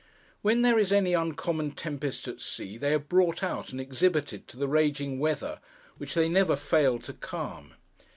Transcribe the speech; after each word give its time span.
When 0.41 0.63
there 0.63 0.79
is 0.79 0.91
any 0.91 1.13
uncommon 1.13 1.73
tempest 1.73 2.27
at 2.27 2.41
sea, 2.41 2.75
they 2.75 2.95
are 2.95 2.97
brought 2.97 3.43
out 3.43 3.69
and 3.69 3.79
exhibited 3.79 4.47
to 4.47 4.57
the 4.57 4.67
raging 4.67 5.19
weather, 5.19 5.59
which 5.99 6.15
they 6.15 6.27
never 6.27 6.55
fail 6.55 6.97
to 6.97 7.13
calm. 7.13 7.75